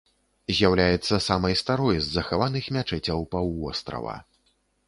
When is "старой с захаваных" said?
1.61-2.71